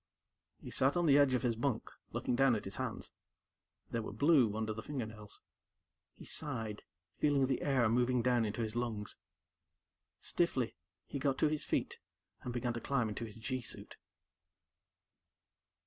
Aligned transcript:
He 0.57 0.71
sat 0.71 0.97
on 0.97 1.05
the 1.05 1.19
edge 1.19 1.35
of 1.35 1.43
his 1.43 1.55
bunk 1.55 1.87
looking 2.11 2.35
down 2.35 2.55
at 2.55 2.65
his 2.65 2.77
hands. 2.77 3.11
They 3.91 3.99
were 3.99 4.11
blue 4.11 4.57
under 4.57 4.73
the 4.73 4.81
fingernails. 4.81 5.41
He 6.17 6.25
sighed, 6.25 6.81
feeling 7.19 7.45
the 7.45 7.61
air 7.61 7.87
moving 7.87 8.23
down 8.23 8.43
into 8.43 8.63
his 8.63 8.75
lungs. 8.75 9.17
Stiffly, 10.19 10.75
he 11.05 11.19
got 11.19 11.37
to 11.37 11.49
his 11.49 11.65
feet 11.65 11.99
and 12.41 12.51
began 12.51 12.73
to 12.73 12.81
climb 12.81 13.09
into 13.09 13.25
his 13.25 13.35
G 13.35 13.61
suit. 13.61 13.95